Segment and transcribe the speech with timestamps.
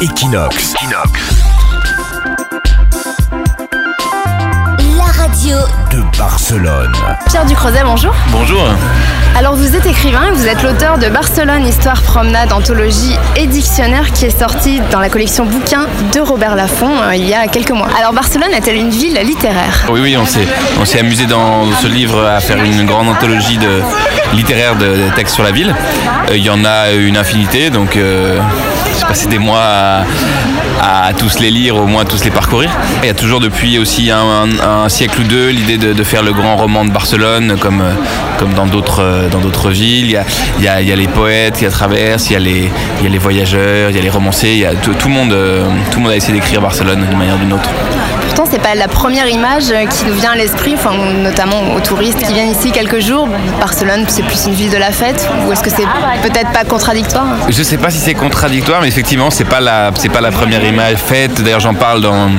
[0.00, 0.74] Equinox.
[4.96, 5.56] La radio
[5.92, 6.92] de Barcelone.
[7.28, 8.14] Pierre Ducrozet, bonjour.
[8.28, 8.64] Bonjour.
[9.36, 14.10] Alors vous êtes écrivain et vous êtes l'auteur de Barcelone, Histoire, Promenade, Anthologie et Dictionnaire
[14.12, 17.70] qui est sorti dans la collection bouquins de Robert Laffont euh, il y a quelques
[17.70, 17.88] mois.
[17.98, 19.86] Alors Barcelone est-elle une ville littéraire?
[19.90, 20.46] Oui, oui, on s'est,
[20.80, 23.82] on s'est amusé dans ce livre à faire une grande anthologie de,
[24.34, 25.74] littéraire de, de textes sur la ville.
[26.30, 28.40] Euh, Il y en a une infinité, donc euh,
[29.00, 30.04] j'ai passé des mois
[30.80, 32.70] à, tous les lire, au moins tous les parcourir.
[33.02, 36.56] Il y a toujours depuis aussi un, siècle ou deux l'idée de, faire le grand
[36.56, 37.92] roman de Barcelone, comme, euh,
[38.38, 40.06] comme dans, d'autres, euh, villes.
[40.58, 42.70] Il y, a, il, y a, les poètes qui la traversent, il y a les,
[42.98, 45.14] il y a les voyageurs, il y a les romanciers, il y a tout le
[45.14, 47.70] monde, euh, tout le monde a essayé d'écrire Barcelone d'une manière ou d'une autre.
[48.30, 50.76] Pourtant c'est pas la première image qui nous vient à l'esprit,
[51.20, 53.28] notamment aux touristes qui viennent ici quelques jours.
[53.58, 55.86] Barcelone c'est plus une ville de la fête ou est-ce que c'est
[56.22, 60.08] peut-être pas contradictoire Je sais pas si c'est contradictoire, mais effectivement, c'est pas la, c'est
[60.10, 61.42] pas la première image faite.
[61.42, 62.30] D'ailleurs, j'en parle dans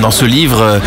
[0.00, 0.80] dans ce livre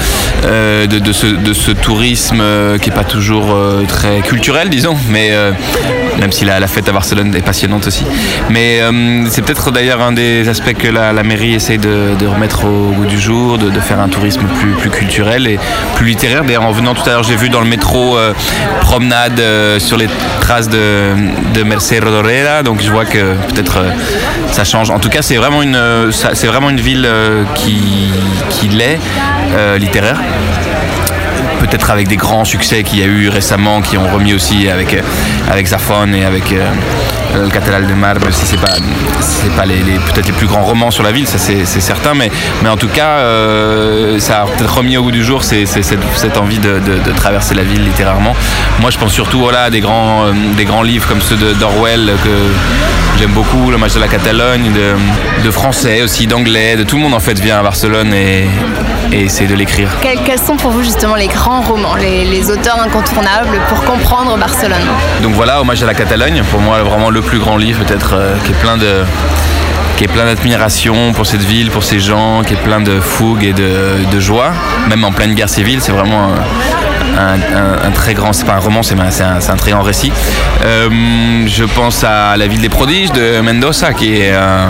[0.46, 5.30] euh, de, de ce, tourisme euh, qui est pas toujours euh, très culturel, disons, mais
[5.32, 5.52] euh,
[6.20, 8.06] même si la, fête à Barcelone est passionnante aussi.
[8.50, 12.92] Mais euh, c'est peut-être d'ailleurs un des aspects que la, mairie essaie de, remettre au
[12.92, 14.42] goût du jour, de, faire un tourisme
[14.80, 15.60] plus, culturel et
[15.96, 16.44] plus littéraire.
[16.44, 18.34] D'ailleurs, en venant tout à l'heure, j'ai vu dans le métro euh,
[18.82, 20.08] promenade euh, sur les
[20.42, 21.14] traces de,
[21.54, 23.90] de Merced Rodoreda, donc je vois que peut-être euh,
[24.52, 24.90] ça change.
[24.90, 26.12] En tout cas, c'est vraiment une, euh,
[26.78, 28.97] ville euh, qui l'est
[29.56, 30.20] euh, littéraire
[31.60, 34.94] peut-être avec des grands succès qu'il y a eu récemment, qui ont remis aussi avec,
[34.94, 35.02] euh,
[35.52, 36.64] avec Zafon et avec euh,
[37.36, 38.76] le Cathédrale de Mar, même si c'est pas,
[39.56, 42.30] pas les, peut-être les plus grands romans sur la ville, ça c'est certain, mais,
[42.62, 43.18] mais en tout cas,
[44.20, 47.84] ça a peut-être remis au goût du jour cette, envie de, de- traverser la ville
[47.84, 48.36] littérairement.
[48.80, 52.30] Moi, je pense surtout voilà, à des, grands, des grands livres comme ceux d'Orwell que
[53.20, 57.02] j'aime beaucoup, Le match de la Catalogne, de, de français aussi, d'anglais, de tout le
[57.02, 58.46] monde en fait vient à Barcelone et,
[59.12, 59.90] et essaie de l'écrire.
[60.02, 64.38] Quels, quels sont pour vous justement les grands romans, les, les auteurs incontournables pour comprendre
[64.38, 64.78] Barcelone?
[65.22, 68.36] Donc voilà, hommage à la Catalogne, pour moi vraiment le plus grand livre peut-être, euh,
[68.44, 69.04] qui est plein de
[69.96, 73.44] qui est plein d'admiration pour cette ville, pour ces gens, qui est plein de fougue
[73.44, 74.52] et de, de joie,
[74.90, 76.28] même en pleine guerre civile, c'est vraiment
[77.18, 78.94] un, un- un- un très grand, c'est pas un roman, c'est
[79.24, 80.12] un, très grand récit.
[80.64, 80.88] Euh,
[81.48, 84.70] je pense à La ville des prodiges de Mendoza, qui est un-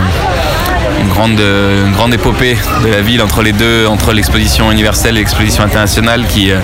[1.00, 5.20] une grande, une grande épopée de la ville entre les deux, entre l'exposition universelle et
[5.20, 6.58] l'exposition internationale qui, euh,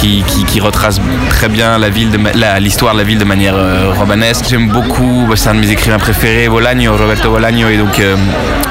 [0.00, 2.18] qui, qui, retrace très bien la ville de
[2.60, 4.46] l'histoire de la ville de manière euh, romanesque.
[4.48, 8.16] J'aime beaucoup, bah, c'est un de mes écrivains préférés, Roberto Bolaño, et donc euh,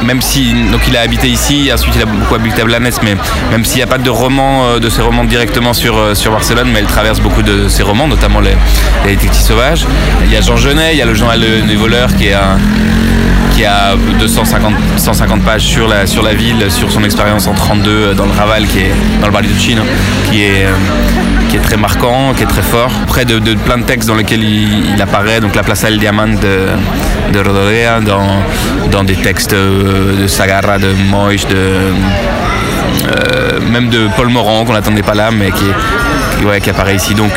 [0.03, 3.15] même si donc il a habité ici, ensuite il a beaucoup habité à Blanes, mais
[3.51, 6.69] même s'il n'y a pas de roman euh, de ses romans directement sur, sur Barcelone,
[6.71, 8.55] mais il traverse beaucoup de ses romans, notamment les,
[9.05, 9.85] les sauvages.
[10.25, 12.57] Il y a Jean Genet, il y a le journal des voleurs qui est un
[13.53, 17.89] qui a 250 150 pages sur la, sur la ville, sur son expérience en 32
[17.89, 18.91] euh, dans le Raval, qui est
[19.21, 19.79] dans le Chine,
[20.29, 20.71] qui est, euh,
[21.49, 22.91] qui est très marquant, qui est très fort.
[23.07, 27.31] Près de, plein de textes dans lesquels il, apparaît, donc la Plaza del Diamant de,
[27.33, 28.27] de Rododea, dans,
[28.91, 31.93] dans des textes euh, de Sagarra, de Moix, de,
[33.71, 36.04] même de Paul Morand, qu'on n'attendait pas là, mais qui, est-
[36.43, 37.13] ouais, qui apparaît ici.
[37.15, 37.31] Donc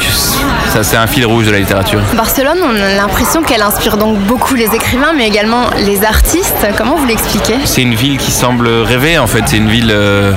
[0.72, 2.00] ça c'est un fil rouge de la littérature.
[2.16, 6.66] Barcelone, on a l'impression qu'elle inspire donc beaucoup les écrivains, mais également les artistes.
[6.76, 7.54] Comment vous l'expliquez?
[7.64, 10.32] C'est une ville qui semble rêver en fait, c'est une ville euh,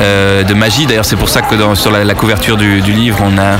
[0.00, 0.86] euh, de magie.
[0.86, 3.56] D'ailleurs c'est pour ça que dans- sur la, la couverture du, du livre on a,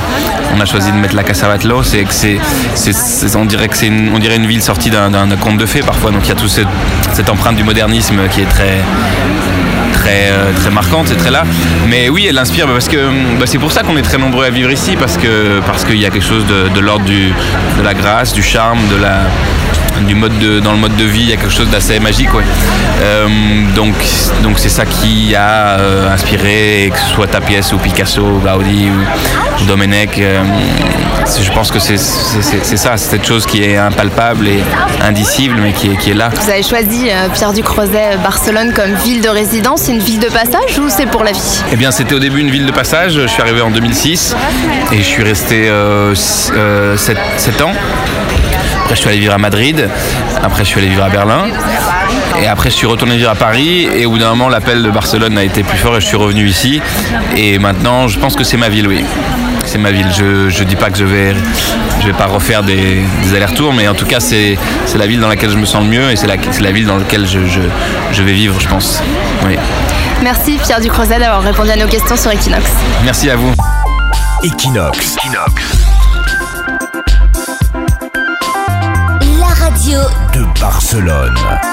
[0.55, 1.83] on a choisi de mettre la Casa Batlló.
[1.83, 2.37] C'est que c'est,
[3.35, 5.81] on dirait que c'est une, on dirait une ville sortie d'un, d'un conte de fées
[5.81, 6.11] parfois.
[6.11, 6.67] Donc il y a toute cette,
[7.13, 8.77] cette empreinte du modernisme qui est très
[10.11, 11.43] très, euh, très marquante, c'est très là.
[11.87, 12.97] Mais oui, elle inspire bah, parce que
[13.39, 15.99] bah, c'est pour ça qu'on est très nombreux à vivre ici parce que parce qu'il
[15.99, 19.21] y a quelque chose de, de l'ordre de la grâce, du charme, de la
[20.07, 22.33] du mode de, dans le mode de vie, il y a quelque chose d'assez magique.
[22.33, 22.43] ouais.
[23.01, 23.27] Euh,
[23.75, 23.93] donc
[24.43, 29.61] donc c'est ça qui a euh, inspiré, que ce soit Tapies ou Picasso, Gaudi ou,
[29.61, 30.17] ou Domenech.
[30.19, 30.41] euh,
[31.25, 34.47] c'est- je pense que c'est c'est- c'est- c'est ça, c'est cette chose qui est impalpable
[34.47, 34.61] et
[35.03, 36.29] indicible, mais qui est, qui est là.
[36.29, 40.85] Vous avez choisi Pierre Ducrozet, Barcelone comme ville de résidence, une ville de passage ou
[40.89, 41.61] c'est pour la vie?
[41.71, 43.13] Eh bien, c'était au début une ville de passage.
[43.13, 44.35] Je suis arrivé en 2006
[44.91, 45.69] et je suis resté
[46.97, 47.73] 7, ans.
[48.91, 49.89] Après, je suis allé vivre à Madrid.
[50.43, 51.45] Après, je suis allé vivre à Berlin.
[52.41, 53.87] Et après, je suis retourné vivre à Paris.
[53.95, 56.17] Et au bout d'un moment, l'appel de Barcelone a été plus fort et je suis
[56.17, 56.81] revenu ici.
[57.37, 59.05] Et maintenant, je pense que c'est ma ville, oui.
[59.63, 60.07] C'est ma ville.
[60.13, 60.23] Je
[60.59, 61.33] ne dis pas que je vais,
[62.01, 65.21] je vais pas refaire des, des allers-retours, mais en tout cas, c'est c'est la ville
[65.21, 67.25] dans laquelle je me sens le mieux et c'est la, c'est la ville dans laquelle
[67.25, 67.61] je, je,
[68.11, 69.01] je vais vivre, je pense.
[69.45, 69.55] Oui.
[70.21, 72.69] Merci Pierre Ducrozet d'avoir répondu à nos questions sur Equinox.
[73.05, 73.53] Merci à vous.
[74.43, 75.15] Equinox.
[75.31, 75.45] La
[80.61, 81.70] Barcelone.